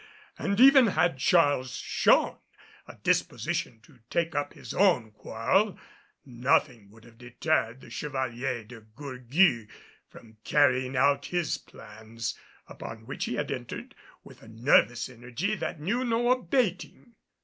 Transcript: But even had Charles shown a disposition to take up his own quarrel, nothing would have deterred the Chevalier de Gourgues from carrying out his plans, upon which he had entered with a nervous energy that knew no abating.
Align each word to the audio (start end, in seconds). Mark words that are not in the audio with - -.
But 0.35 0.59
even 0.59 0.87
had 0.87 1.19
Charles 1.19 1.75
shown 1.75 2.39
a 2.87 2.95
disposition 2.95 3.81
to 3.81 3.99
take 4.09 4.33
up 4.33 4.53
his 4.53 4.73
own 4.73 5.11
quarrel, 5.11 5.77
nothing 6.25 6.89
would 6.89 7.03
have 7.03 7.19
deterred 7.19 7.81
the 7.81 7.91
Chevalier 7.91 8.63
de 8.63 8.81
Gourgues 8.81 9.69
from 10.09 10.37
carrying 10.43 10.97
out 10.97 11.27
his 11.27 11.59
plans, 11.59 12.35
upon 12.67 13.05
which 13.05 13.25
he 13.25 13.35
had 13.35 13.51
entered 13.51 13.93
with 14.23 14.41
a 14.41 14.47
nervous 14.47 15.07
energy 15.07 15.53
that 15.53 15.79
knew 15.79 16.03
no 16.03 16.31
abating. 16.31 17.13